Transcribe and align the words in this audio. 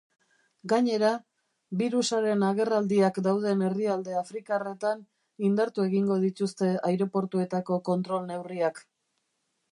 Gainera, 0.71 1.09
birusaren 1.81 2.45
agerraldiak 2.47 3.19
dauden 3.27 3.61
herrialde 3.67 4.15
afrikarretan 4.21 5.03
indartu 5.49 5.85
egingo 5.89 6.17
dituzte 6.23 6.71
aireportuetako 6.91 7.77
kontrol 7.91 8.25
neurriak. 8.31 8.81